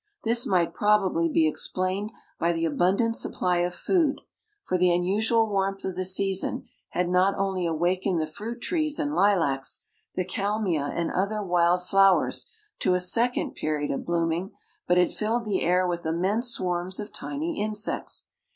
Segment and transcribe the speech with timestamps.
[0.23, 4.19] This might probably be explained by the abundant supply of food,
[4.63, 9.13] for the unusual warmth of the season had not only awakened the fruit trees and
[9.13, 9.81] lilacs,
[10.15, 14.53] the kalmia and other wild flowers, to a second period of blooming,
[14.87, 18.29] but had filled the air with immense swarms of tiny insects.